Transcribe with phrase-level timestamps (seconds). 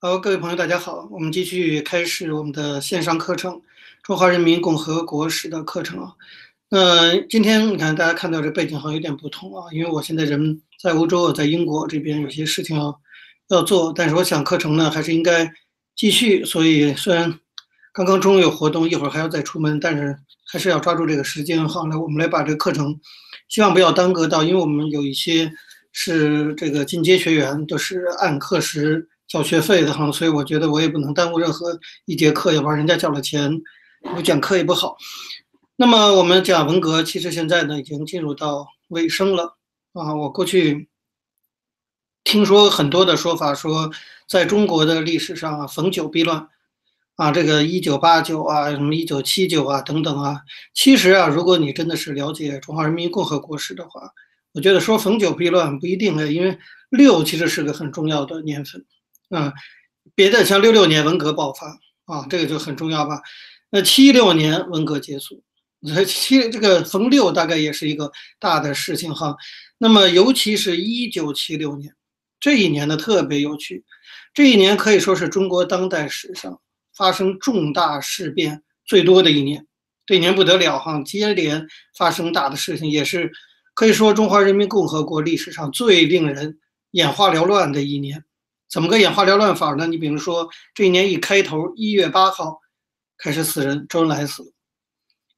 [0.00, 3.54] 好，各位朋友，大家好，我们继续开始我们的线上课程
[4.04, 6.14] 《中华人民共和国史》的课程啊。
[6.68, 13.00] 那今天你看，大家看到这背景好像有点不同啊，因为我现在人在欧洲，在英国这边有些事情要
[13.48, 15.52] 要做，但是我想课程呢还是应该
[15.96, 16.44] 继续。
[16.44, 17.36] 所以虽然
[17.92, 22.96] 刚刚中午有活动，一会儿还要再出门，但是还是要抓住这个时间好，来，我们来把这个课程，
[23.48, 25.50] 希望不要耽搁到，因为我们有一些
[25.90, 29.08] 是这个进阶学员都是按课时。
[29.28, 33.60] 交学费的哈，所以我觉得我也不能耽误任何一节课，要不然人家交了钱，
[34.16, 34.96] 我讲课也不好。
[35.76, 39.58] 那么我们讲文革，其实现在呢已经进入到尾声了
[39.92, 40.14] 啊。
[40.14, 40.88] 我过去
[42.24, 43.90] 听说很多的说法，说
[44.26, 46.48] 在中国的历史上啊，逢九必乱
[47.16, 50.40] 啊，这个一九八九啊，什么一九七九啊等等啊。
[50.72, 54.10] 其实啊，如果你真的是了解中华人民共和国史的话，
[54.52, 56.58] 我觉得说逢九必乱不一定啊，因为
[56.88, 58.84] 六其实是个很重要的年份。
[59.30, 59.52] 啊，
[60.14, 61.66] 别的像六六年文革爆发
[62.06, 63.20] 啊，这个就很重要吧？
[63.70, 65.42] 那七六年文革结束，
[66.06, 69.36] 七这个逢六大概也是一个大的事情哈。
[69.76, 71.94] 那么尤其是一九七六年
[72.40, 73.84] 这一年呢，特别有趣，
[74.32, 76.60] 这一年可以说是中国当代史上
[76.96, 79.66] 发生重大事变最多的一年。
[80.06, 83.30] 这一年不得了哈，接连发生大的事情，也是
[83.74, 86.58] 可以说中华人民共和国历史上最令人
[86.92, 88.24] 眼花缭乱的一年。
[88.70, 89.86] 怎么个眼花缭乱法呢？
[89.86, 92.60] 你比如说，这一年一开头，一月八号
[93.16, 94.48] 开始死人，周恩来死了。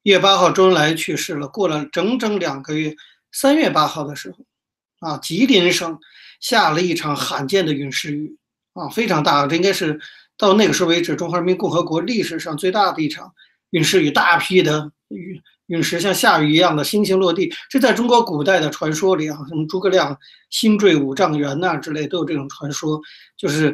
[0.03, 1.47] 一月八号，周恩来去世了。
[1.47, 2.95] 过了整整两个月，
[3.31, 5.97] 三月八号的时候，啊，吉林省
[6.39, 8.35] 下了一场罕见的陨石雨，
[8.73, 9.99] 啊，非常大，这应该是
[10.37, 13.33] 到那个时候为止中华人民共和国历史上最大的一场
[13.69, 15.41] 陨石雨，大批的雨。
[15.71, 20.17] 陨石像下雨一样的星星落地，这在中国古代的传说里啊，什么诸葛亮
[20.49, 22.99] 星坠五丈原呐之类都有这种传说。
[23.37, 23.73] 就是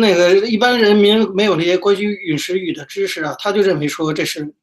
[0.00, 4.54] 那个一般人民没有这些关于陨石雨的知识啊，他就认为说这是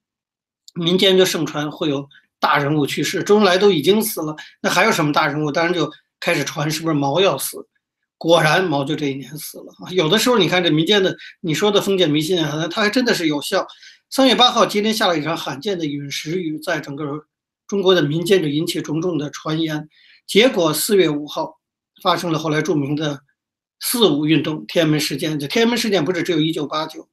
[0.75, 2.07] 民间就盛传会有
[2.39, 3.21] 大人物去世。
[3.21, 5.51] 周恩来都已经死了，那还有什么大人物？
[5.51, 5.91] 当然就
[6.21, 7.57] 开始传是不是毛要死？
[8.17, 9.91] 果然毛就这一年死了啊。
[9.91, 13.67] 有的时候你看这民间的你说的封建迷信啊，它还真的是有效。
[14.09, 17.25] 三月八号，吉林下了一场罕见的陨石雨，在整个
[17.67, 19.89] 中国的民间就引起种种的传言。
[20.25, 21.59] 结果四月五号
[22.01, 23.19] 发生了后来著名的
[23.79, 25.37] 四五运动，天安门事件。
[25.37, 27.09] 这天安门事件不是只有一九八九，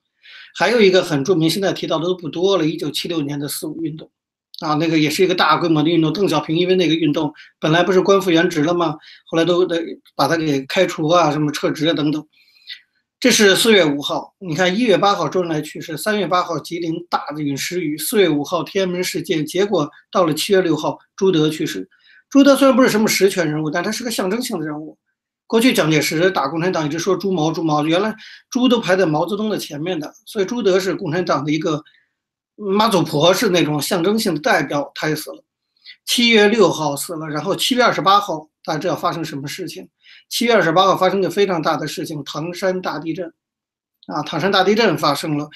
[0.55, 2.67] 还有一个很著名，现在提到的都不多了。
[2.67, 4.09] 一九七六年的四五运动，
[4.61, 6.13] 啊，那个也是一个大规模的运动。
[6.13, 8.97] 邓小平因为那个运动本来不是官复原职了吗？
[9.27, 9.83] 后来都得
[10.15, 12.25] 把他给开除啊，什么撤职啊等等。
[13.23, 21.89] 这是四月五号，你看一月八号周恩来去世，三月八号吉林大的陨石雨，四月五号天安门事件，结果到了七月六号朱德去世。
[22.29, 24.99] 朱德虽然不是什么实权人物，但他是个象征性的人物。
[25.47, 28.13] 过去蒋介石打共产党一直说朱毛朱毛，原来
[28.51, 31.81] 朱都排在毛泽东的前面的，所以朱德是共产党的一个
[32.57, 34.91] 妈祖婆，是那种象征性的代表。
[34.97, 35.45] 他也死了，
[36.05, 39.89] 七月六号死了，然后七月二十八号，大家知道发生什么事情？
[40.33, 43.31] 七月二十八号发生个非常大的事情，唐山大地震，
[44.07, 45.47] 啊，唐山大地震发生了。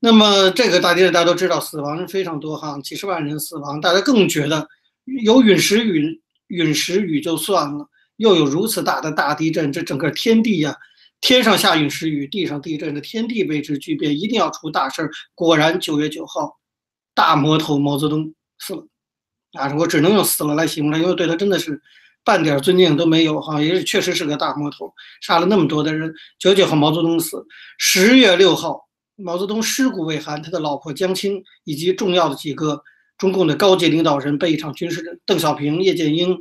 [0.00, 3.80] 那么这个大地震大家都知道，死亡人非常多哈，几十万人死亡。
[3.80, 4.66] 大家更觉得
[5.22, 10.76] 有陨石雨，陨石雨就算了，又有如此大的大地震，这整个天地呀，
[11.20, 15.10] 天上下陨石雨，地上地震，这天地为之巨变，一定要出大事儿。
[15.36, 16.58] 果然九月九号，
[17.14, 18.84] 大魔头毛泽东死了，
[19.52, 21.80] 啊，我只能用死了来形容他，因为对他真的是。
[22.24, 24.92] 半点尊敬都没有哈，也是确实是个大魔头，
[25.22, 26.12] 杀了那么多的人。
[26.38, 27.42] 九九号毛泽东死，
[27.78, 28.86] 十月六号
[29.16, 32.82] 毛泽东尸骨未寒，他的老婆江青以及重要的几个
[33.16, 36.38] 中共的高级领导人被一场军事，邓小平、叶剑英、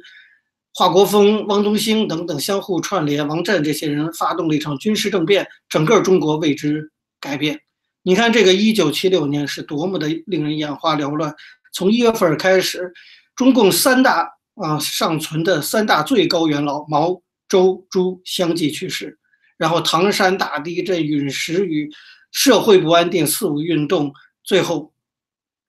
[0.73, 7.61] 华国锋、汪东兴等等相互串联，王震这些人发动了一场军事政变，整个中国为之改变。
[8.03, 11.33] 你看这个一九七六年是多么的令人眼花缭乱，
[11.71, 12.91] 从一月份开始，
[13.37, 14.36] 中共三大。
[14.62, 19.18] 啊，尚存的三大最高元老毛、周、朱相继去世，
[19.56, 21.90] 然后唐山大地震、陨石雨、
[22.31, 24.11] 社会不安定、四五运动，
[24.43, 24.91] 最后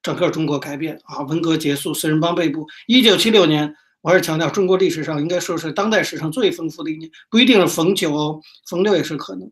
[0.02, 2.66] 整个中国改变啊，文革结束，四人帮被捕。
[2.86, 8.40] 一九七六年，我还是强调，中国历史上应该说是当代史上最丰富的一年，不一定是逢九，
[8.70, 9.50] 逢六也是可能。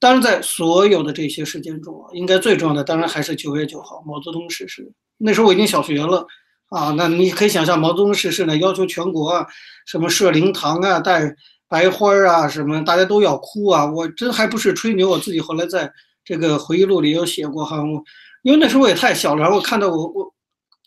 [0.00, 4.92] 当然，在所有的这些事件中啊，应该最重要的当然还是九月九号毛泽东逝世。
[5.18, 6.26] 那时候我已经小学了。
[6.72, 9.46] 啊，那你可以想象毛泽东逝世呢，要求全国啊，
[9.86, 11.36] 什么设灵堂啊，带
[11.68, 13.84] 白花啊，什么大家都要哭啊。
[13.84, 15.92] 我真还不是吹牛，我自己后来在
[16.24, 17.76] 这个回忆录里有写过哈。
[17.76, 18.02] 我
[18.42, 20.34] 因为那时候我也太小了，然后我看到我我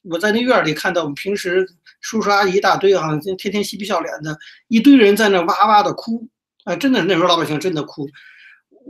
[0.09, 1.67] 我在那院里看到我们平时
[2.01, 4.35] 叔叔阿姨一大堆哈，天天嬉皮笑脸的
[4.69, 6.27] 一堆人在那哇哇的哭，
[6.63, 8.07] 啊，真的那时候老百姓真的哭。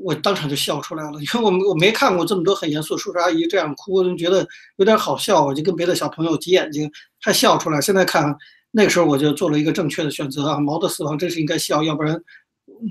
[0.03, 4.45] 我当场就笑出来了，因为我我没看过这么多很严肃叔叔阿姨这样哭，我就觉得
[4.75, 7.79] 有点好笑，我就跟别的小朋友挤眼睛，还笑出来。
[7.79, 8.35] 现在看
[8.71, 12.21] 那个时候我就做了一个正确的选择啊，毛的死亡真是应该笑，要不然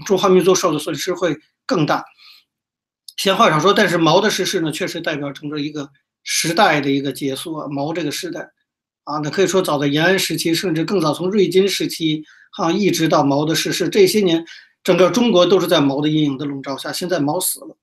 [0.07, 1.37] 中华民族受的损失会
[1.67, 2.03] 更大。
[3.17, 5.89] 闲话少说，但是毛的逝世呢，确实代表整个一个
[6.23, 7.69] 时代的一个结束啊。
[7.69, 8.41] 毛这个时代
[9.05, 12.25] 啊，那可以说早在延安时期，甚至更早从瑞金时期
[12.59, 14.45] 啊，一直到毛的逝世，这些年。
[14.85, 16.93] 整个中国都是在毛的阴影的笼罩下。
[16.93, 17.77] 现在毛死了，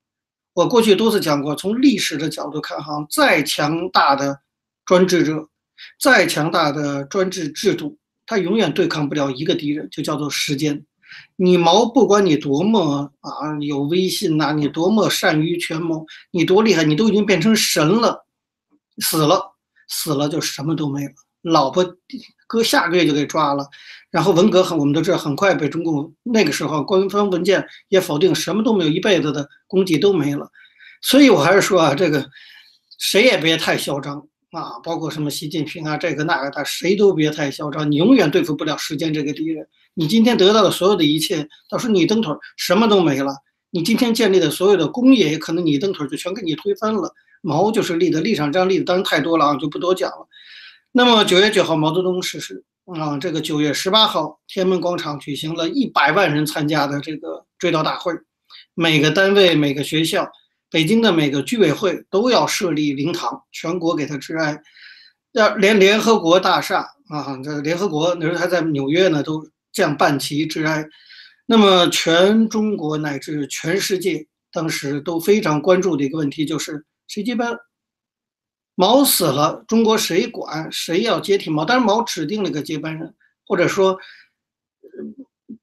[0.53, 4.39] 我过去多次讲过，从历史的角度看，哈，再强大的
[4.85, 5.49] 专制者，
[5.99, 10.85] 再强大的专制制度，他永远对抗不了一个敌人，就叫做时间。
[11.35, 18.25] 你毛，不管你多么啊有威信呐，你多么善于权谋，你多厉害，你都已经变成神了，
[18.99, 19.55] 死了，
[19.89, 21.13] 死了就什么都没了。
[21.41, 21.83] 老婆
[22.51, 23.65] 哥下个月就给抓了。
[24.09, 30.51] 然后文革很，我们都知道，很快被中共那个时候官方文件也否定，什么都没有，一辈子的功绩都没了。
[31.01, 32.29] 所以我还是说啊，这个
[32.99, 34.17] 谁也别太嚣张
[34.51, 37.89] 啊，包括什么习近平啊，这个那个的，谁都别太嚣张。
[37.89, 39.65] 你永远对付不了时间这个敌人。
[39.93, 43.33] 你今天得到的所有的一切，到时候你蹬腿什么都没了。
[43.69, 47.13] 你今天建立的所有的工业，也可能你蹬腿就全给你推翻了。
[47.41, 50.27] 毛就是立的，立场这样立的当然太多了啊，就不多讲了。
[50.91, 52.63] 那么九月九号，毛泽东逝世。
[52.85, 58.11] 啊，这个九月十八号，天安门广场举行了一百万人参加的这个追悼大会，
[58.73, 60.27] 每个单位、每个学校、
[60.69, 64.59] 北京的每个居委会都要设立灵堂，全国给他致哀。
[65.31, 70.85] 要连联合国大厦啊，这联合国那时候还在纽约呢，都这样办旗致哀。
[71.45, 77.55] 那么，全中国乃至全世界当时都非常关注的一个问题就是谁接班。
[78.81, 80.67] 毛死了，中国谁管？
[80.71, 81.63] 谁要接替毛？
[81.63, 83.13] 当然，毛指定了个接班人，
[83.45, 83.95] 或者说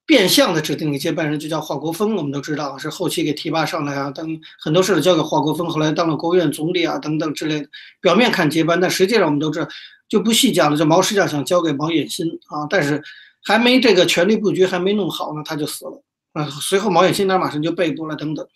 [0.07, 2.15] 变相的指定个接班人，就叫华国锋。
[2.15, 7.69] 我们都知道是后期给提拔上来啊，等很多事都交给华国锋，后来当了国务院总理啊，等等之类的。
[8.01, 9.67] 表面看接班，但实际上我们都知道，
[10.09, 10.77] 就不细讲了。
[10.77, 13.03] 这毛实际上想交给毛远新啊，但是
[13.43, 16.01] 还没这个权力布局还没弄好呢，他就死了
[16.35, 16.47] 啊。
[16.63, 18.47] 随后毛远新呢马上就被捕了，等等。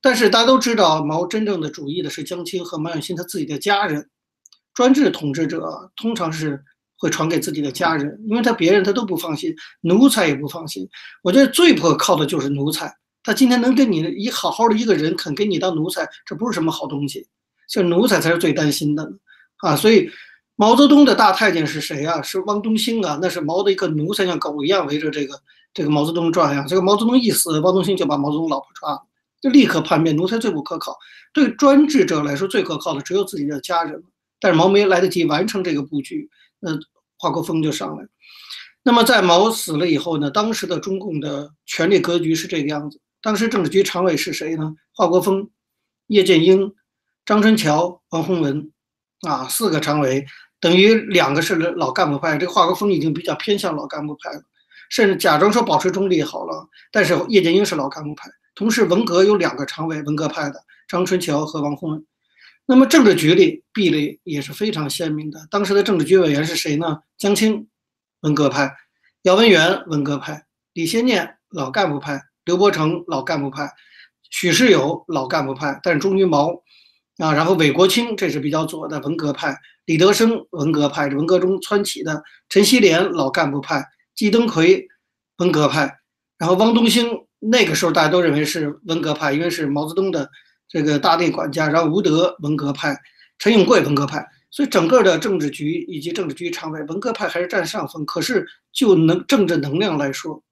[0.00, 4.08] 但是大家都知道，毛真正的主义的是江青和毛远新他自己的家人。
[4.72, 6.62] 专制统治者通常是
[6.96, 10.88] 会传给自己的家人，因为他别人他都不放心，奴才也不放心。
[11.22, 12.94] 我觉得最不可靠的就是奴才。
[13.22, 17.26] 他今天能跟你一好好的一个人肯给你当奴才，这不是什么好东西。
[17.68, 19.12] 就奴才才是最担心的
[19.58, 19.76] 啊！
[19.76, 20.10] 所以
[20.56, 22.22] 毛泽东的大太监是谁啊？
[22.22, 23.18] 是汪东兴啊！
[23.20, 25.38] 那是毛的一个奴才，像狗一样围着这个
[25.74, 26.64] 这个毛泽东转呀。
[26.66, 29.02] 这个毛泽东一死，汪东兴就把毛泽东老婆抓了。
[29.40, 30.96] 就立刻叛变，奴才最不可靠。
[31.32, 34.02] 对专制者来说，最可靠的只有自己的家人。
[34.38, 36.70] 但是毛没来得及完成这个布局，那
[37.18, 38.06] 华国锋就上来。
[38.82, 40.30] 那么在毛死了以后呢？
[40.30, 42.98] 当时的中共的权力格局是这个样子。
[43.20, 44.74] 当时政治局常委是谁呢？
[44.94, 45.50] 华国锋、
[46.06, 46.72] 叶剑英、
[47.26, 48.72] 张春桥、王洪文，
[49.28, 50.24] 啊，四个常委，
[50.58, 52.38] 等于两个是老干部派。
[52.38, 54.42] 这个华国锋已经比较偏向老干部派了，
[54.88, 56.66] 甚至假装说保持中立好了。
[56.90, 58.30] 但是叶剑英是老干部派。
[58.54, 62.06] 同时，文革有两个常委，文革派的张春桥和王洪文。
[62.66, 65.46] 那么政治局里壁垒也是非常鲜明的。
[65.50, 67.00] 当时的政治局委员是谁呢？
[67.18, 67.66] 江青，
[68.20, 68.68] 文革派；
[69.22, 70.42] 姚文元，文革派；
[70.74, 73.66] 李先念，老干部派；刘伯承，老干部派；
[74.30, 76.62] 许世友，老干部派，但是忠于毛
[77.18, 77.32] 啊。
[77.32, 79.54] 然后韦国清，这是比较左的文革派；
[79.86, 83.82] 李德生，文革派，文革中窜起的；陈锡联，老干部派；
[84.14, 84.86] 季登奎，
[85.38, 85.88] 文革派；
[86.38, 87.26] 然后汪东兴。
[87.40, 90.30] 那个时候大家都认为是文革派，因为是毛泽东的
[90.68, 91.68] 这个大内管家。
[91.68, 92.94] 然后吴德文革派，
[93.38, 98.04] 陈永贵文革派，所以整个的政治局以及政治局常委文革派还是占上风。
[98.04, 100.42] 可是就能政治能量来说，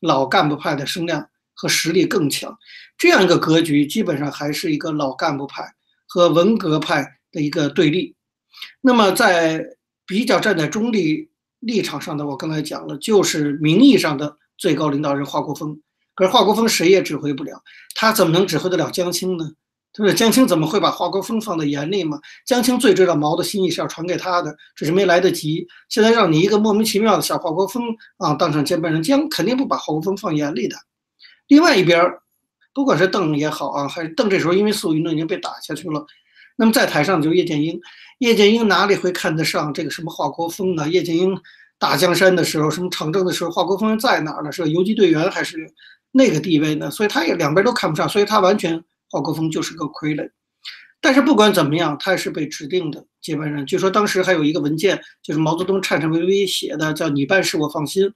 [0.00, 2.56] 老干部派的声量和实力更强。
[2.96, 5.62] 这样一个格局，基本上还是一个老干部派
[6.08, 8.16] 和文革派的一个对立。
[8.80, 9.62] 那么在
[10.06, 15.78] 比较站在中立立场上的，我刚才讲了，就是名义上的最高领导人华国锋。
[16.18, 17.62] 可是华国锋谁也指挥不了，
[17.94, 19.48] 他怎么能指挥得了江青呢？
[19.92, 20.12] 对不对？
[20.12, 22.18] 江青怎么会把华国锋放在眼里嘛？
[22.44, 25.64] 江青最知道毛的心意是要传给他的，只是没来得及。
[25.88, 27.84] 现在让你一个莫名其妙的小华国锋
[28.16, 30.76] 啊当上接班人，江肯定不把华国锋放眼里的。
[31.46, 32.04] 另外一边，
[32.74, 36.04] 不管是邓也好啊，还是邓这时候因为四五运动已经被打下去了，
[36.56, 37.80] 那么在台上就叶剑英。
[38.18, 40.88] 叶剑英哪里会看得上这个什么华国锋呢？
[40.88, 41.40] 叶剑英
[41.78, 44.50] 打江山的时候，什么长征的时候，华国锋在哪儿呢？
[44.50, 45.72] 是个游击队员还是？
[46.18, 50.28] 那个地位呢，所以他也两边都看不上，所以他完全华国锋就是个傀儡。
[51.00, 53.64] 但是不管怎么样，他也是被指定的接班人。
[53.64, 58.12] 据说当时还有一个文件，就是毛泽东颤颤巍巍写的，叫“你办事我放心”。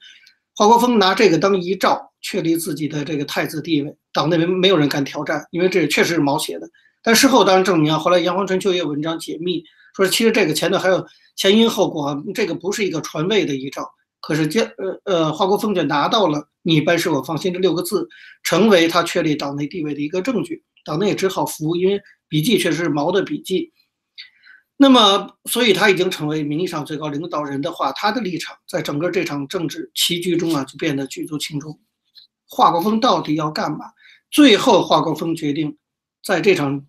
[0.57, 6.69] 华国锋拿这个当遗诏，确立自己的这个太子地位，党内没没有人敢挑战，因为这确实是毛写的。
[7.05, 9.63] 但事后当然证明啊，后来杨黄春秋也有文章解密，
[9.95, 11.07] 说其实这个前头还有
[11.37, 13.89] 前因后果，这个不是一个传位的遗诏。
[14.23, 18.09] 可是江呃呃华国锋就拿到了“你办事我放心”这六个字，
[18.43, 20.65] 成为他确立党内地位的一个证据。
[20.85, 23.73] 党内也只好服，因为笔记确实是毛的笔记。
[24.77, 31.79] 那么，所以他已经成为名义上最高领导人的话，他的立场在整个这场政治棋局中啊，就变得举足轻重。
[32.49, 33.87] 华国锋到底要干嘛？
[34.31, 35.77] 最后，华国锋决定
[36.25, 36.85] 在这场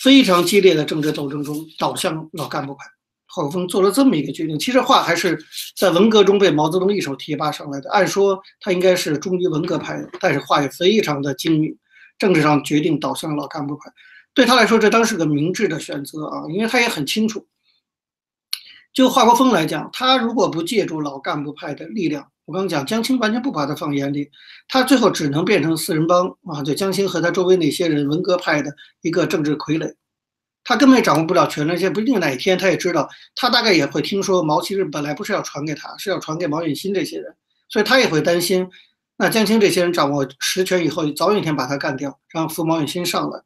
[0.00, 2.84] 非常激烈的政治斗争中倒向老干部派。
[3.28, 4.58] 华国锋做了这么一个决定。
[4.58, 5.38] 其实话还是
[5.76, 7.90] 在文革中被毛泽东一手提拔上来的。
[7.90, 11.76] 按说他应该是忠于文革派的，但是话也非常的精明。
[12.18, 13.92] 政治上决定倒向老干部派。
[14.34, 17.46] 对他来说，这当是个明智的选择啊，因为他也很清楚，
[18.92, 24.28] 就华国锋来讲，他如果不借助老干部派的力量，我刚刚讲江青完全不把他放眼里，
[24.66, 29.94] 他最后只能变成四人帮啊，就江青和他周围那些人文革派的一个政治傀儡，
[30.68, 37.34] 他根本掌握不了权力，而且不一定哪一天他也知道，他大概也会听说毛其实本来不是要传给他，是要传给毛远新这些人，
[37.70, 38.68] 所以他也会担心，
[39.16, 43.40] 那江青这些人掌握实权以后，早有一天把他干掉，让扶毛远新上来。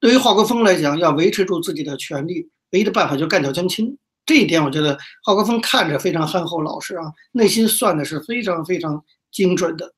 [0.00, 3.96] 对于华国锋来讲，要维持住自己的权利，唯一的办法就干掉江青。
[4.26, 9.00] 这一点，我觉得华国锋看着非常憨厚老实啊，内心算的是非常非常
[9.30, 9.94] 精准的。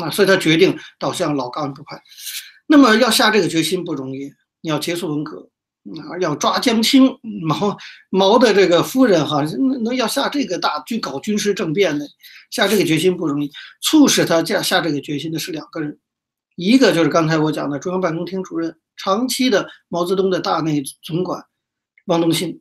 [0.00, 2.00] 啊，所以他决定倒向老干部派。
[2.68, 5.48] 那么要下这个决心不容易，你要结束文革，
[6.00, 7.76] 啊，要抓江青，毛
[8.10, 9.42] 毛的这个夫人哈，
[9.82, 12.06] 能要下这个大军搞军事政变的，
[12.50, 13.50] 下这个决心不容易。
[13.80, 15.98] 促使他下下这个决心的是两个人，
[16.56, 18.76] 一个就是刚才我讲的中央办公厅主任。
[18.94, 21.42] 长期的毛泽东的大内总管
[22.06, 22.60] 汪东兴，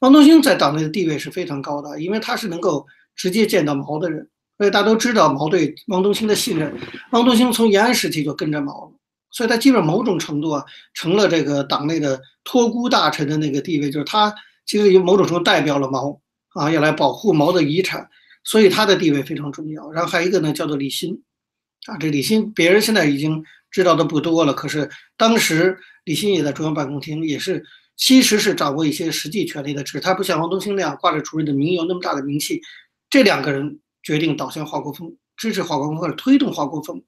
[0.00, 6.74] 汪东兴在党内的地位是非常高的，因为他是能够直接见到毛的人，所以大家都知道毛对汪东兴的信任。
[7.12, 8.92] 汪东兴从延安时期就跟着毛了，
[9.36, 10.64] 所以他基本某种程度啊，
[10.94, 16.18] 成了这个党内的托孤大臣的那个地位，就是他其实有某种程度代表了毛
[16.54, 18.08] 啊，要来保护毛的遗产，
[18.44, 19.90] 所以他的地位非常重要。
[19.90, 21.22] 然后还有一个呢，叫做李新
[21.86, 23.44] 啊，这李新别人现在已经。
[23.68, 24.88] 知道的不多了，可是
[25.18, 27.62] 当时李新也在中央办公厅，也是
[27.94, 32.62] 其实是掌握一些实际权力的，只是他不像王东兴那样挂着主任的名，有那么大的名气。
[33.10, 37.02] 这两个人决定倒向华国锋，支持华国锋或者推动华国锋。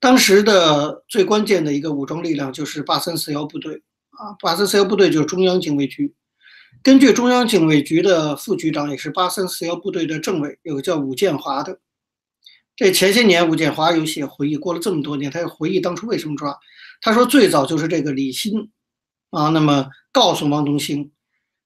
[0.00, 6.14] 当时的最关键的一个武装力量就是八三四幺部队啊，八三四幺部队就是中央警卫局。
[6.82, 11.80] 根据中央警卫局的副局长，也是八三四幺部队的政委，有个叫武建华的。
[12.76, 16.56] 这前些年，武建华有写回忆，过了这么多年，他又回忆当初为什么抓。
[17.00, 18.70] 他说最早就是这个李新，
[19.30, 21.10] 啊，那么告诉汪东兴，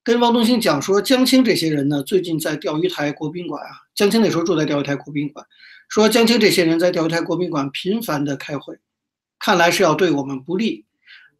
[0.02, 5.44] 跟汪东兴讲说，江青这些人呢，最近在钓鱼台国宾馆啊，江青那时候住在钓鱼台国宾馆，
[5.92, 8.74] 说江青这些人在钓鱼台国宾馆频繁的开会，
[9.38, 10.86] 看来是要对我们不利。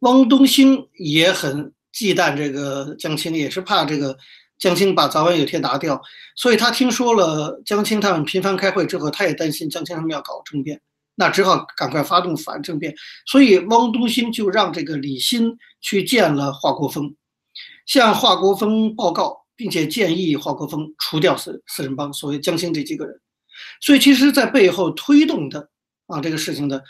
[0.01, 4.15] 汪东兴也很忌惮这个江青，也是怕这个。
[4.59, 5.99] 江青把早晚有天拿掉，
[6.35, 10.79] 所以他听说了江青他们频繁开会之后，他也担心江青他们要搞政变，
[11.15, 12.93] 那只好赶快发动反政变。
[13.25, 17.13] 所以汪东兴就让这个李新去见了华国锋，
[17.87, 23.19] 向华国锋报告，并且建议华国锋除掉四四人帮，所谓江青这几个人。
[23.81, 25.69] 所以其实，在背后推动的
[26.07, 26.83] 啊这个事情的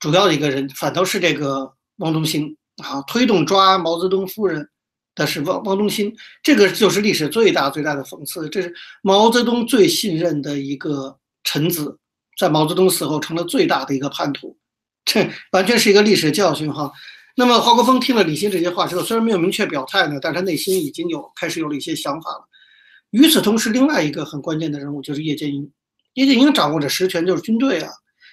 [0.00, 4.68] 主要的一个人，反倒是这个汪东兴啊，推动抓毛泽东夫人。
[5.16, 8.48] 的是汪汪东兴，这个就是历史最大最大的讽刺。
[8.48, 11.98] 这是毛泽东最信任的一个臣子，
[12.38, 14.56] 在毛泽东死后成了最大的一个叛徒，
[15.04, 16.90] 这完全是一个历史教训哈。
[17.36, 22.48] 那么华国锋听了李欣这些话之后，虽然没有明确表态呢，但他内心已经有开始有了一些想法了。
[23.10, 25.70] 与此同时，另外一个很关键的人物就是叶剑英，
[26.14, 27.90] 叶剑英掌握着实权，就是军队啊。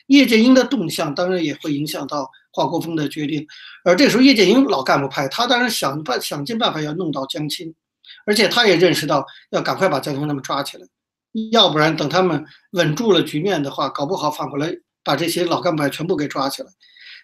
[0.08, 3.46] 叶剑英的动向当然也会影响到华国锋的决定，
[3.84, 7.76] 而这时候叶剑英老干部派，他当然想办想尽办法要弄到江青，
[8.26, 10.88] 而且他也认识到要赶快把江青他们抓起来，
[11.52, 16.70] 要不然等他们稳住了局面的话，搞不好反过来把这些老干部派全部给抓起来。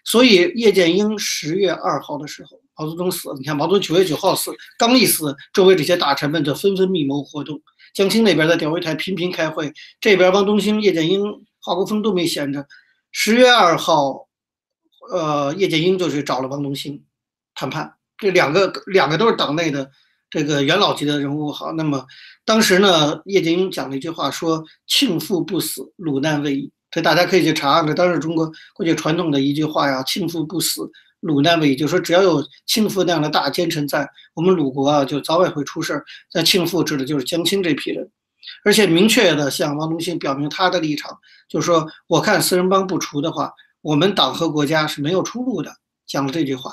[0.04, 7.60] 所以叶剑英十月二号的时候，毛泽东死，你看毛泽东九月九号死，刚一死，周围这些大臣们就纷纷密谋活动，
[7.94, 11.22] 江青那边在钓鱼台频频开会，这边汪东兴、叶剑英。
[11.66, 12.66] 华国锋都没闲着。
[13.10, 14.28] 十月二号，
[15.10, 17.02] 呃，叶剑英就去找了王东兴
[17.54, 17.94] 谈判。
[18.18, 19.90] 这两个两个都是党内的
[20.28, 21.50] 这个元老级的人物。
[21.50, 22.04] 好，那么
[22.44, 26.70] 当时呢，叶剑英讲了一句话，说“庆父不死，鲁难未已”。
[26.92, 30.82] 这大家可以去查，这当时中国过去传统的一句话呀，“庆父不死，
[31.24, 36.04] 鲁难未已”，就说只要有庆父那样的大奸臣在，我们鲁国啊就早晚会出事儿。
[36.32, 38.08] 那庆父指的就是江青这批人。
[38.62, 43.50] 而且明确的向汪东兴表明他的立场，就是说，我看四人帮不除的话，
[43.80, 45.74] 我们党和国家是没有出路的。
[46.06, 46.70] 讲了这句话，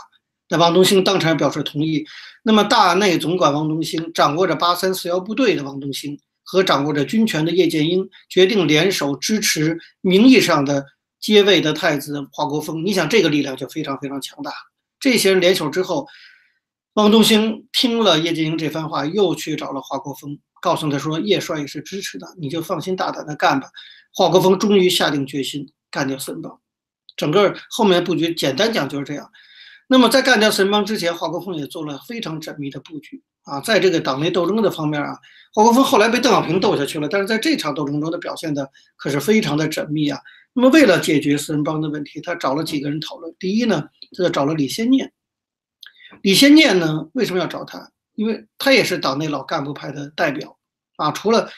[0.49, 2.05] 那汪东兴当场表示同意。
[2.43, 10.85] 那么，大内总管汪东兴，掌握着八三四幺部队的汪东兴和掌握着军权的叶剑英，决定联手支持名义上的
[11.21, 12.83] 接位的太子华国锋。
[12.83, 14.51] 你想，这个力量就非常非常强大。
[14.99, 16.05] 这些人联手之后，
[16.95, 20.37] 汪东兴听了叶剑英这番话，又去找了华国锋。
[20.61, 23.67] 告诉他说：“叶帅也是支持的，你就放心大胆的干吧。”
[24.13, 26.59] 华国锋终于下定决心干掉四人帮。
[27.17, 29.27] 整个后面布局简单讲就是这样。
[29.87, 33.59] 那么在干掉四人帮之前，华国锋也做了非常缜密的布局啊。
[33.61, 35.17] 在这个党内斗争的方面啊，
[35.51, 40.19] 华国锋后来被邓小平斗下去了，但是在这场斗争中的表现的可是非常的缜密啊。
[40.53, 43.33] 那么为了解决四人帮的问题，他找了几个人讨论。
[43.39, 43.81] 第一呢，
[44.17, 45.11] 他就找了李先念。
[46.23, 47.89] 李先念呢，为什么要找他？
[48.15, 50.57] 因为他也是党内老干部派的代表，
[50.97, 51.49] 啊，除了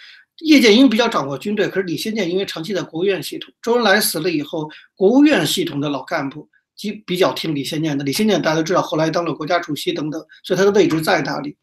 [0.41, 8.03] 叶剑英比较掌握军队，可是李先念因为长期在国务院系统，周恩来死了以后，国务院系统的老干部即比较听李先念的。
[8.03, 11.57] 李先念大家都知道，后来当了国家主席等等，所以他的位置在那里。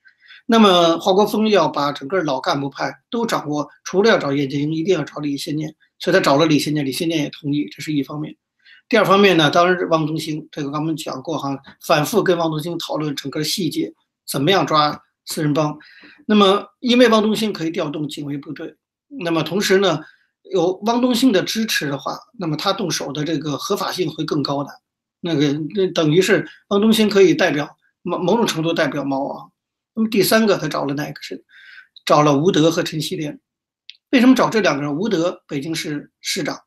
[0.53, 8.35] 那么华国锋要把整个老干部派都掌握，除了要找叶剑英，一定要找李先念，所以他找了李先念，李先念也同意，这是一方面。
[8.89, 13.95] 第二方面呢，当然汪东兴，这个刚们讲过哈，反复跟汪东兴讨论整个细节。
[14.29, 15.79] 怎么样抓四人帮？
[16.27, 18.75] 那么，因为汪东兴可以调动警卫部队，
[19.07, 20.01] 那么同时呢，
[20.53, 24.71] 有汪东兴的支持的话，那么他动手的这个合法性会更高的。
[25.21, 29.53] 那个，那等于是汪东兴可以代表某某种程度代表毛王。
[29.95, 31.45] 那么第三个，他找了哪个是？
[32.07, 33.39] 找了吴德和陈锡联。
[34.11, 34.97] 为什么找这两个人？
[34.97, 36.61] 吴德，北京市市长，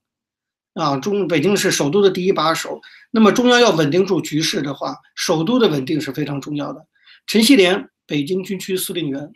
[0.76, 2.80] 啊，中北京市首都的第一把手。
[3.12, 6.88] 那么中央要稳定住局势的话，首都的稳定是非常重要的。
[7.28, 9.32] 陈锡联，北京军区司令员，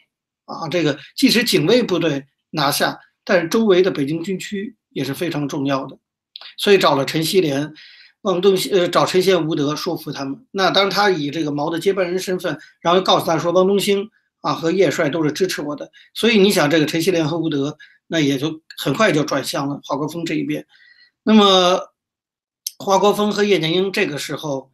[0.45, 5.97] 啊，这个即使警卫部队拿下，但是周围的北京军区也是非常重要的，
[6.57, 7.73] 所以找了陈锡联、
[8.27, 10.45] 汪东兴，呃，找陈宪、吴德说服他们。
[10.51, 14.09] 那当然，他以这个毛的接班人身份，然后告诉他说，汪东兴
[14.41, 15.89] 啊和叶帅都是支持我的。
[16.13, 20.65] 所以你想，这个陈锡联和吴德，那也就很快就转向了华国锋这一边。
[21.23, 21.79] 那么，
[22.77, 24.71] 华国锋和叶剑英这个时候。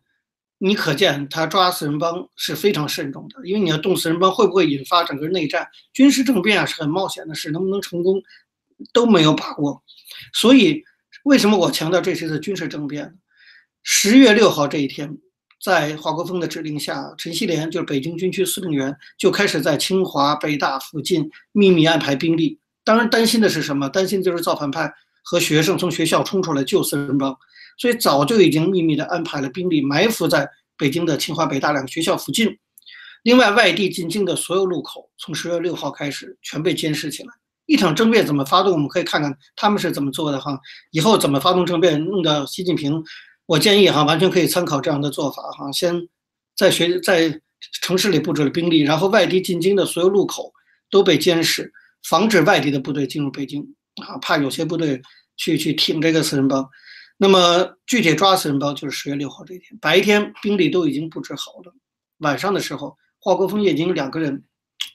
[0.60, 8.24] 你可见他抓四人帮是非常慎重的，因为你要动四人帮，会不会引发整个内战、军事政变啊，是很冒险的事，能不能成功
[8.94, 9.84] 都没有把握。
[10.32, 10.82] 所以，
[11.26, 13.14] 为什么我强调这次的军事政变？
[13.84, 15.18] 十月六号这一天，
[15.62, 22.58] 在华国锋的指令下，陈锡联就是北京军区司令员，就开始在清华、北大附近秘密安排兵力。
[22.86, 23.90] 当然，担心的是什么？
[23.90, 24.90] 担心就是造反派
[25.22, 27.36] 和学生从学校冲出来救四人帮。
[27.78, 32.58] 所以早就已经秘密的安排了兵力埋伏在北京的清华、北大两个学校附近。
[33.24, 37.30] 另外，外地进京的所有路口，从十月六号开始全被监视起来。
[37.66, 38.74] 一场政变怎么发动？
[38.74, 40.60] 我们可以看看他们是怎么做的哈。
[40.92, 43.02] 以后怎么发动政变，弄到习近平，
[43.46, 45.72] 我建议哈，完全可以参考这样的做法哈。
[45.72, 46.08] 先
[46.56, 47.42] 在学在
[47.82, 50.54] 城市里布置了兵力，然后外地进京的所有路口
[50.90, 51.72] 都被监视，
[52.08, 53.62] 防止外地的部队进入北京
[54.06, 55.02] 啊，怕有些部队
[55.38, 56.68] 去去挺这个四人帮。
[57.18, 61.74] 那么具体抓四人帮就是十月六号这一天，白天兵力都已经布置好了，
[62.20, 64.44] 晚上的时候，华国锋、叶剑英两个人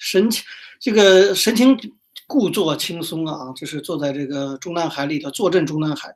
[0.00, 0.44] 神情
[0.80, 1.78] 这个神情
[2.26, 6.14] 故作轻松啊，就是坐在这个中南海里头坐镇中南海，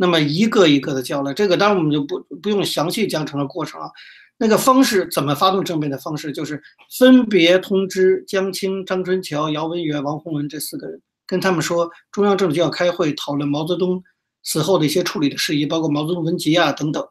[0.00, 3.90] 那么一个一个的叫了，这个当然我们就不不用详细讲整个过程啊，
[4.38, 6.62] 那个方式怎么发动政变的方式，就是
[6.98, 14.02] 分别通知江青、张春桥、姚文元、王洪文这四个人，跟他们说中央政治局要开会讨论毛泽东。
[14.42, 17.06] 死后的一些处理的事宜，包括毛泽东文集啊等等，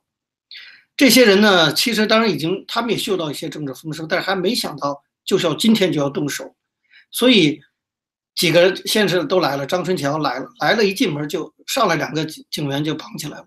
[0.98, 6.56] 这些人呢，其实当然已经他们也嗅到一些政治风声，但是还没想到就是要今天就要动手，
[7.12, 7.62] 所以
[8.40, 13.46] 几个人先是都来了，张春桥来了，来了一进门就上来两个警员就绑起来了，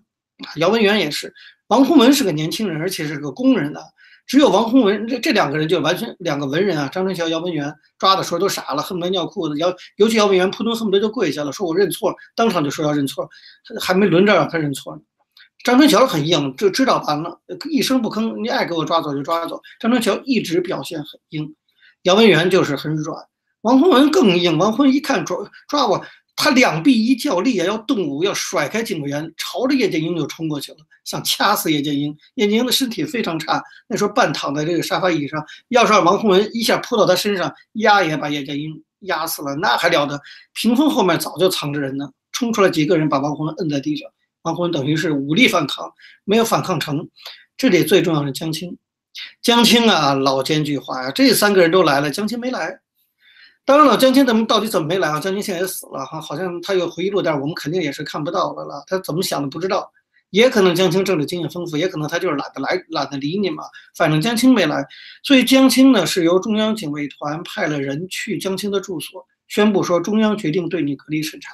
[0.57, 1.33] 姚文元也是，
[1.69, 3.83] 王洪文是个年轻人，而且是个工人的。
[4.27, 9.57] 只有王洪文这这两个人就完全两个文人啊，张春桥、姚文元抓的时候都傻了，恨不得尿裤子。
[9.57, 13.27] 姚尤其姚文元扑通恨不得就跪下了，说我认错，当场就说要认错，
[13.81, 15.01] 还没轮着让他认错呢。
[15.63, 19.59] 张春桥很硬，就知道完了，一声不吭，你爱给我抓走就抓走。
[19.79, 21.55] 张春桥一直表现很硬，
[22.03, 23.25] 姚文元就是很软，
[23.63, 24.57] 王洪文更硬。
[24.57, 26.05] 王洪文一看抓抓我。
[26.35, 32.17] 他两臂一较力啊，要动武，要甩开警卫员，朝着叶剑英就冲过去了，想掐死叶剑英。
[32.33, 40.19] 叶剑英的身体非常差，那时候半躺在这个沙发椅上，要是让王洪文一下扑到他身上，压也把叶剑英压死了，那还了得？
[40.55, 44.09] 屏风后面早就藏着人呢，冲出来几个人把王洪文摁在地上，
[44.41, 45.93] 王洪文等于是武力反抗，
[46.25, 47.07] 没有反抗成。
[47.55, 48.75] 这里最重要的江青，
[49.39, 52.79] 江青啊，老奸巨猾呀，这三个人都来了，江青没来。
[53.65, 55.19] 当然了，江青他们到底怎么没来啊？
[55.21, 58.83] 江青现在也死了哈，好像他有回忆录，但是我们肯定也是看不到的了。
[58.87, 59.89] 他怎么想的不知道，
[60.31, 63.63] 也可能江青政治经验丰富，也可能他就是懒得来，懒得理你嘛。
[63.95, 64.85] 反正江青没来，
[65.23, 71.51] 所以江青呢是由中央警卫团派了人去江青的住所，宣布说中央决定对你隔离审查。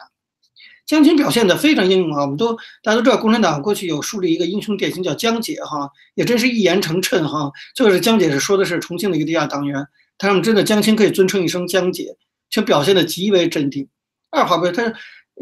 [0.87, 7.51] 江青表现得非常英勇啊，我们都大家都知道，共产党过去有树立一个英雄典型叫江姐哈，也真是一言成谶哈。
[7.75, 9.87] 这个是江姐是说的是重庆的一个地下党员。
[10.19, 12.15] 他们真的江青可以尊称一声江姐，
[12.51, 13.87] 却表现得极为镇定。
[14.29, 14.93] 二话不说，他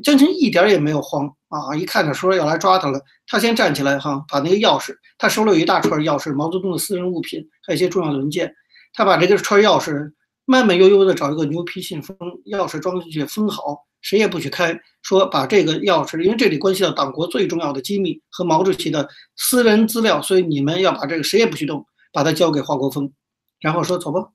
[0.04, 1.76] 江青一点也没有慌啊！
[1.76, 8.54] 一看着说要来抓他了，他先站起来哈，把那个钥匙，他手里有一大串钥匙，毛泽东的私人物品，还有一些重要的文件。
[8.94, 10.14] 他把这个串钥匙
[10.46, 14.80] 慢慢悠悠地找一个牛皮信封，钥匙装进去封好，谁也不许开。
[15.02, 23.12] 说把这个钥匙，因为这里关系到党国最重要的机密和毛主席的私人资料，所以你们要把这个谁也不许动，把它交给华国锋，
[23.60, 24.30] 然后说走吧。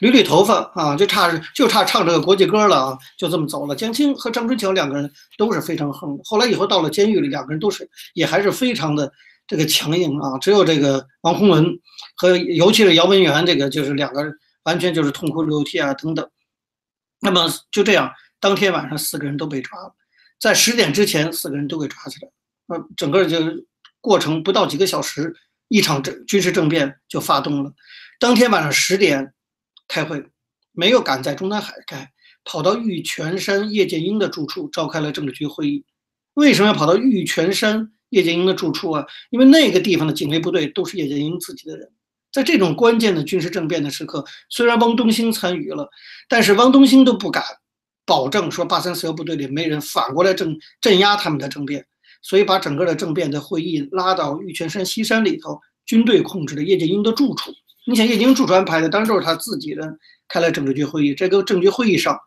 [0.00, 3.76] 捋捋头发啊，就差就差唱这个国际歌了啊，就这么走了。
[3.76, 6.18] 江青和张春桥两个人都是非常横。
[6.24, 9.10] 后来以后到了监狱里，两个人都是也还是非常的
[9.46, 10.36] 这个强硬啊。
[10.38, 11.64] 只有这个王洪文
[12.16, 16.28] 和尤其是姚文元，这个就是两个人完全就是痛哭流涕啊等等。
[17.20, 19.94] 那么就这样，当天晚上四个人都被抓了，
[20.40, 22.28] 在十点之前四个人都给抓起来。
[22.66, 23.38] 呃，整个就
[24.00, 25.32] 过程不到几个小时，
[25.68, 27.72] 一场政军事政变就发动了。
[28.18, 29.30] 当天晚上十点。
[29.88, 30.24] 开会
[30.72, 32.10] 没有赶在中南海开，
[32.44, 35.84] 跑到玉泉山叶剑英的住处召开了政治局会议。
[36.34, 39.06] 为什么要跑到玉泉山叶剑英的住处啊？
[39.30, 41.88] 因为那个地方的警卫部队都是叶剑英自己的人。
[42.32, 45.88] 在这种关键的军事政变的时刻，虽然汪东兴参与了，
[46.28, 47.44] 但是汪东兴都不敢
[48.04, 51.86] 保证说八三四幺部队里没人反过来镇镇压他们的政变，
[52.22, 57.52] 所以把整个的政变的会议拉到玉泉山西山里头，军队控制的叶剑英的住处。
[57.86, 61.14] 你想叶剑英住处安排的，当然都是他自己人开了政治局会议。
[61.14, 62.18] 这个政治局会议上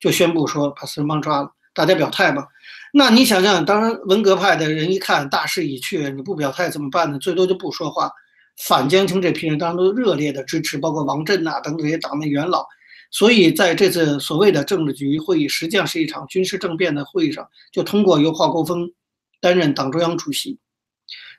[0.00, 2.46] 就宣布说把四人帮抓了，大家表态吧。
[2.92, 7.18] 那你想想，当然文革派的人一看大势已去，你不表态怎么办呢？
[7.18, 8.10] 最多就不说话。
[8.62, 12.64] 反江青这批人当然都热烈的支持，包括王震呐等这些党内元老。
[13.10, 18.90] 所以在这次所谓的政治局会议，实际上是一场军事政变的会议上，就通过由华国锋
[19.40, 20.58] 担任党中央主席。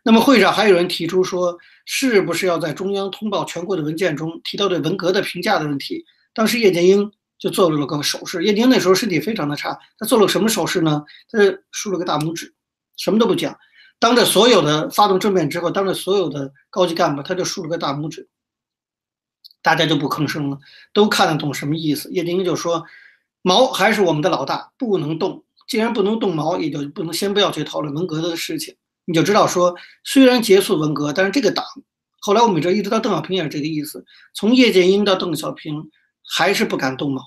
[0.04, 6.04] 那么会上还有人提出说，是不是要在中央通报全国的文件中提到对文革的评价的问题？
[6.34, 8.44] 当时叶剑英就做了个手势。
[8.44, 11.04] 叶剑英那时候身体非常的差，他做了什么手势呢？
[11.30, 11.40] 他
[11.72, 12.54] 竖了个大拇指，
[12.98, 13.58] 什么都不讲。
[14.00, 18.28] 当着所有的发动政变之后，当着所有的高级干部，他就竖了个大拇指。
[19.62, 20.60] 大家就不吭声了，
[20.94, 22.12] 都看得懂什么意思。
[22.12, 22.84] 叶剑英就说
[23.42, 25.44] ：“毛还是我们的老大，不能动。
[25.68, 31.64] 既然不能动毛，也就不能先不要去讨论文革的事情。”你就知道说，虽然结束文革，但是这个党，
[32.20, 34.04] 后来我们这一直到邓小平也是这个意思。
[34.34, 35.92] 从叶剑英到邓小平，
[36.28, 37.22] 还是不敢动毛，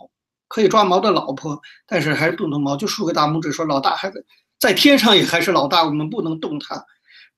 [0.49, 4.21] 可以抓毛的老婆，但是还是不动毛，就竖个大拇指说老大还在
[4.59, 6.85] 在天上也还是老大，我们不能动他。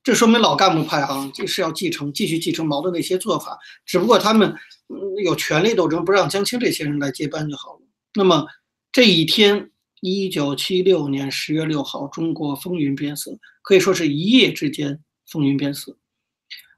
[0.02, 4.54] 这说明老干部派啊，就是要继承继续继承毛的那些做法，只不过他们
[5.22, 7.80] 有权力斗争，不让江青这些人来接班就好了。
[8.14, 8.46] 那么
[8.90, 9.70] 这一天。
[10.00, 15.96] 一九七六年十月六号，中国风云变色，可以说是一夜之间风云变色。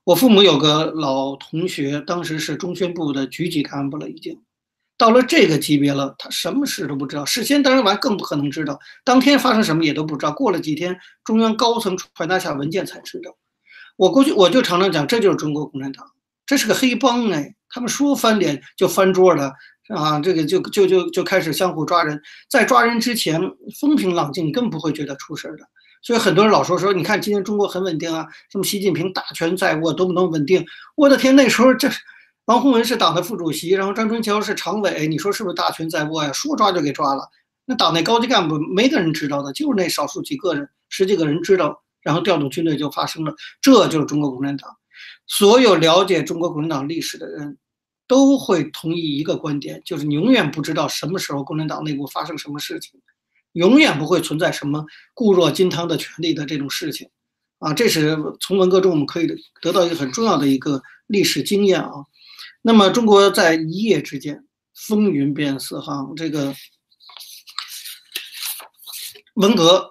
[0.02, 4.42] 我父母有个老同学，当时是中宣部的局级干部了，已经
[4.98, 7.24] 到了这个级别了，他什么事都不知道。
[7.24, 10.32] 事先当然完更不可能知道，当天发生什么也都不知道。
[10.32, 13.36] 过了几天，中央高层传达下文件才知道。
[13.96, 16.04] 我过去我就常常讲，这就是中国共产党，
[16.44, 19.52] 这是个黑帮哎，他们说翻脸就翻桌了。
[19.88, 23.40] 啊，这个就就就就开始相互抓人，在抓人之前
[23.80, 25.64] 风平浪静，你根本不会觉得出事儿的。
[26.02, 30.64] 所以很多人老说说，你看今天中国很稳定啊，什么习近平大权在握，多么多么稳定。
[30.96, 31.88] 我的天，那时候这
[32.46, 36.32] 王洪文是党的副主席，然后张春桥是常委，你说是不是大权在握呀？
[36.32, 37.28] 说抓就给抓了。
[37.64, 43.32] 那党内高级干部没个人知道的，就是那少数几个人，十几个人知道，然后调动军队就发生了。
[43.60, 44.70] 这就是中国共产党。
[45.28, 47.58] 所有了解中国共产党历史的人。
[48.12, 53.00] 都会同意一个观点，就是你永远不知道什么时候共产党内部发生什么事情，
[53.52, 57.08] 永远不会存在什么固若金汤的权利的这种事情，
[57.58, 59.26] 啊，这是从文革中我们可以
[59.62, 61.90] 得到一个很重要的一个历史经验啊。
[62.60, 64.44] 那么中国在一夜之间
[64.74, 66.54] 风云变色，哈，这个
[69.36, 69.88] 文革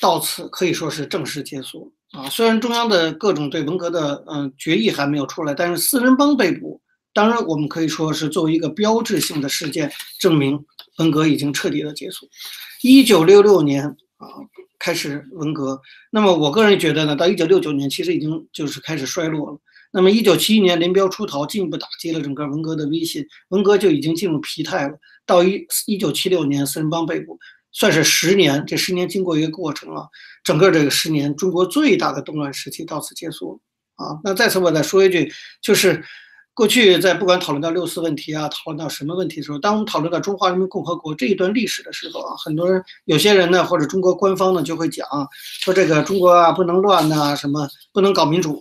[0.00, 2.30] 到此可以说是正式结束啊。
[2.30, 6.80] 虽然中央的各种对文革的嗯决议还没有出来，但是四人帮被捕。
[7.18, 10.64] 当然，我们可以说是作为一个标志性的事件，证明
[10.98, 12.28] 文革已经彻底的结束。
[12.80, 13.84] 一九六六年
[14.18, 14.28] 啊，
[14.78, 15.80] 开始文革。
[16.12, 19.58] 那么我个人觉得呢，到一九六九年其实已经就是开始衰落了。
[19.90, 24.96] 那么，一九七一年林彪出逃，进一步打击了整个文革的威信，文革就已经进入疲态了。
[25.26, 27.36] 到一一九七六年，四人帮被捕，
[27.72, 28.64] 算是十年。
[28.64, 30.06] 这十年经过一个过程啊，
[30.44, 33.60] 整个这个十年，中国最大的动乱时期到此结束
[33.96, 34.20] 啊。
[34.22, 36.00] 那再次我再说一句，就是
[36.58, 45.06] 过去在不管讨论到六四问题啊，讨论到什么问题的时候，当我们讨论到中华人民共和国这一段历史的时候啊，很多人有些人呢，或者中国官方呢，就会讲
[45.60, 48.60] 说这个中国啊不能乱呐，什么不能搞民主。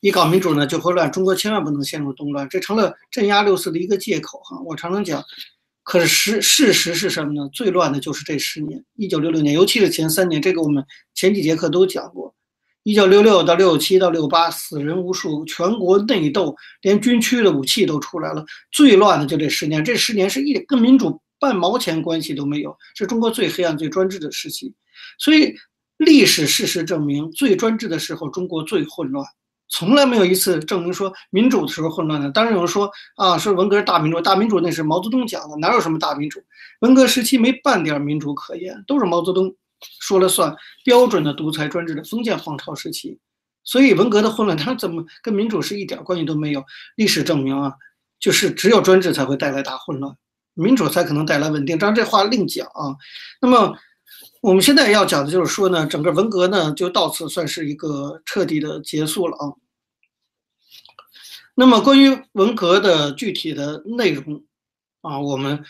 [0.00, 4.58] 一搞民主呢就会乱，中国千万不能陷入动乱，这成了镇压六四的一个借口哈。
[4.64, 5.22] 我常常讲，
[5.82, 7.50] 可是事事实是什么呢？
[7.52, 10.82] 最乱的就是这十年，一九六六年，尤其是前三年，这个我们
[11.14, 12.34] 前几节课都讲过。
[12.86, 18.44] 一九六六到六七到六八，死人无数，全国内斗，连军区的武器都出来了。
[18.70, 24.72] 最乱的就这十年，这十年是一跟民主半毛钱关系都没有，是中国最黑暗、最专制的时期。
[25.18, 25.52] 所以
[25.96, 29.26] 历史事实证明，最专制的时候，中国最混乱。
[29.68, 32.30] 从来没有一次证明说民主的时候混乱的。
[32.30, 36.40] 当然有人说啊，说文革是大民主，大民主那是毛泽东讲的，哪有什么大民主？
[36.82, 39.52] 文革时期没半点民主可言，都是毛泽东
[40.00, 43.18] 说了算，标准的独裁专制的封建皇朝时期。
[43.64, 46.64] 所以文革的混乱，它怎么跟民主是一点关系都没有？
[46.96, 47.72] 历史证明啊，
[48.18, 50.16] 就是只有专制才会带来大混乱，
[50.54, 51.76] 民主才可能带来稳定。
[51.78, 52.96] 当然这话另讲啊。
[53.40, 53.76] 那么。
[54.42, 59.50] 我们现在要讲的就是说呢，整个文革呢就到此算是一个彻底的结束了啊。
[61.56, 64.44] 那么关于文革的具体的内容
[65.00, 65.64] 啊，我们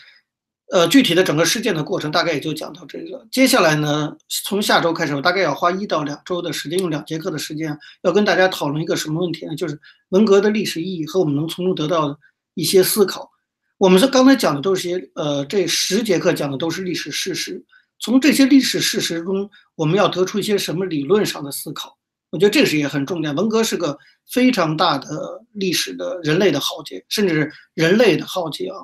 [0.71, 3.25] 呃具体的整个事件的过程大概也就讲到这个。
[3.31, 9.55] 接下来呢，从下周开始，我大概要花一到两周的时间，用两节课的时间，要跟大家讨论一个什么问题呢？
[9.55, 12.17] 就是文革的历史意义和我们能从中得到的
[12.53, 13.29] 一些思考。
[13.77, 17.63] 我们是刚才讲的都是些呃，这十节课讲的都是历史事实。
[17.99, 21.95] 从这些历史事实中，我们要得出一些什么理论上的思考？
[22.29, 23.31] 我觉得这是也很重要。
[23.31, 23.97] 文革是个
[24.31, 28.77] 非常大的历史的人类的浩劫，甚至人类的浩劫啊！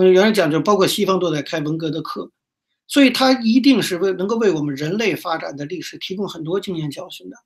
[0.00, 2.30] 我原来讲就包括西方都在开文革的课，
[2.88, 7.36] 所以它一定是为能够为我们人类发展的历史提供很多经验教训的。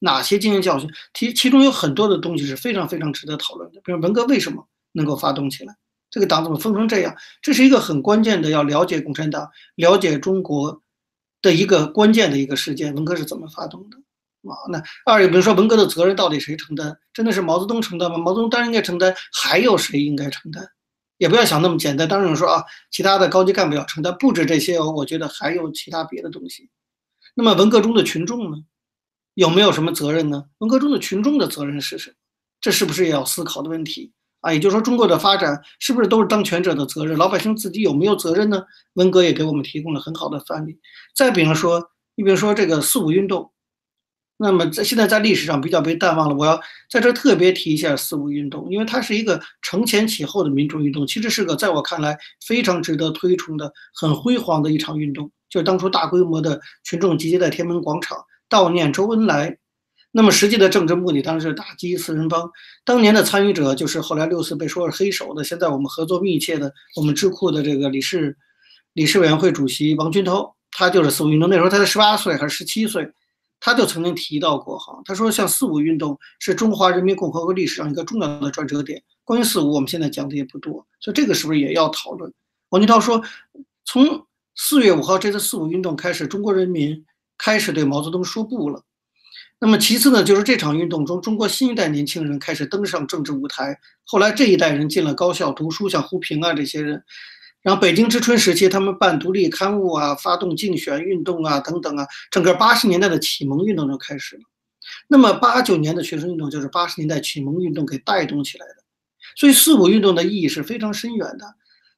[0.00, 0.90] 哪些经验教训？
[1.14, 3.80] 其其中有很多的东西是非常非常值得讨论的。
[3.84, 5.76] 比如文革为什么能够发动起来？
[6.10, 7.14] 这个党怎么分成这样？
[7.40, 10.82] 这是一个很关键的，要了解共产党、了解中国
[11.40, 12.92] 的一个关键的一个事件。
[12.92, 13.96] 文革是怎么发动的？
[14.50, 16.98] 啊，那二，比如说文革的责任到底谁承担？
[17.12, 18.18] 真的是毛泽东承担吗？
[18.18, 20.66] 毛泽东当然应该承担，还有谁应该承担？
[21.20, 22.08] 也不要想那么简单。
[22.08, 24.90] 当然说啊，其他的高级干部要承担，不止这些哦。
[24.90, 26.70] 我觉得还有其他别的东西。
[27.34, 28.56] 那么文革中的群众呢，
[29.34, 30.46] 有没有什么责任呢？
[30.58, 32.16] 文革中的群众的责任是什么？
[32.58, 34.12] 这是不是也要思考的问题？
[34.40, 37.18] 啊，也就是说，中国的发展是不是都是当权者的责任？
[37.18, 38.64] 老百姓自己有没有责任呢？
[38.94, 40.80] 文革也给我们提供了很好的范例。
[41.14, 43.52] 再比方说，你比如说这个四五运动，
[44.42, 46.34] 那么在现在在历史上比较被淡忘了。
[46.34, 46.58] 我要
[46.90, 55.30] 在这特别提一下四五运动，因为它是一个承前启后的民主运动，其实是个在我看来非常值得推崇的、很辉煌的一场运动。
[55.50, 58.16] 就是当初大规模的群众集结在天安门广场
[58.48, 59.58] 悼念周恩来。
[60.10, 62.50] 那么实际的政治目的当然是打击四人帮。
[62.82, 68.34] 当年的参与者就是后来六四被说是黑手的，现在我们合作密切的我们智库的这个理事
[68.94, 73.06] 理事委员会主席王军涛，他就是四五运动那时候他才十八岁还是十七岁，
[73.60, 79.02] 他就曾经提到过哈，他说像四五运动是中华人民共和国历史上一个重要的转折点。
[79.22, 82.32] 关于四五我们现在讲的也不多，所以这个是不是也要讨论？
[82.70, 83.22] 王军涛说，
[83.84, 87.04] 从四月五号这次四五运动开始，中国人民
[87.38, 88.82] 开始对毛泽东说不了。
[89.60, 93.78] 那么其次呢，就是这场运动中，中国新一代年轻人开始登上政治舞台。
[94.04, 97.04] 后来这一代人进了高校读书，像胡平啊这些人。
[97.62, 104.42] 然后北京之春时期，他们办独立刊物啊，发动竞选运动啊，等等啊，整个八十年代的启蒙运动就开始了。
[105.08, 108.76] 那么八九年的学生运动就是八十年代启蒙运动给带动起来的。
[109.36, 111.44] 所以四五运动的意义是非常深远的。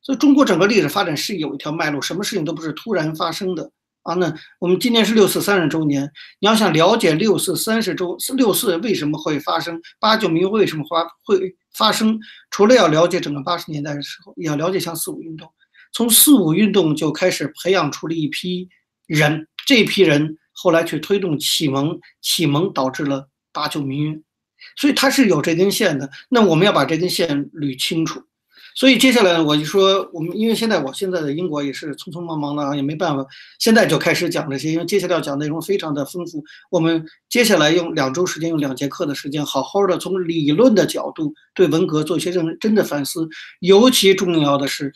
[0.03, 3.70] 所以中国整个历史发展是有一条脉络，什么事情都不是突然发生的。
[4.03, 6.11] 啊，那我们今年是六四三十周年，
[6.41, 12.19] 你要想了解六四三十周六四为什么会发生，八九民运为什么发会发生，
[12.51, 15.49] 除了要了解整个八十年代的时候，也要了解像四五运动。
[15.93, 18.69] 从四五运动就开始培养出了一批
[19.07, 24.25] 人，这批人后来去推动启蒙，启蒙导致了八九民运，
[24.77, 26.11] 所以它是有这根线的。
[26.29, 28.21] 那我们要把这根线捋清楚。
[28.75, 33.27] 所以接下来呢我就说，我们因为现在我现在的英国也是匆匆忙忙的，也没办法，
[33.59, 36.43] 现在就开始讲这些，因为接下来要讲内容非常的丰富。
[36.71, 43.29] 我们接下来用两周时间，用两节课的时间，好好的从理论的角度对文革做一些认真的反思。
[43.61, 44.93] 尤其重要的是，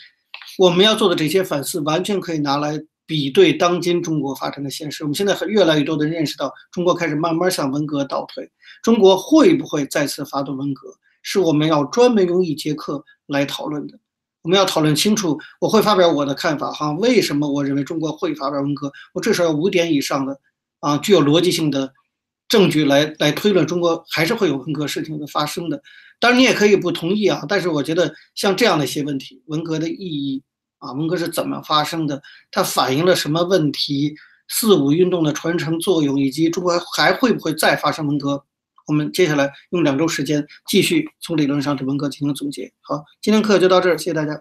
[0.59, 5.05] 我们要做的这些反思，完全可以拿来比对当今中国发展的现实。
[5.05, 8.51] 我们现在很越来越多的认识到，中国开始慢慢向文革倒退。
[8.83, 10.89] 中国会不会再次发动文革，
[11.27, 13.99] 是我们要专门用一节课来讨论的。
[14.43, 15.37] 我们要讨论清楚。
[15.61, 18.93] 我会发表我的看法哈，为什么我认为中国会发表文革？
[19.13, 20.39] 我至少要五点以上的
[20.79, 21.93] 啊，具有逻辑性的
[22.49, 25.83] 证据来来推论中国还是会有文革事情的发生的。
[26.21, 30.41] 当然，你也可以不同意啊，但是我觉得像这样的一些问题，文革的意义
[30.79, 34.15] 啊，文革是怎么发生的，它反映了什么问题，
[34.47, 38.45] 四五运动的传承作用，以及中国还会不会再发生文革，
[38.87, 42.73] 我们接下来用两周时间继续从理论上对文革进行总结。
[42.81, 44.41] 好，今天课就到这儿，谢谢大家。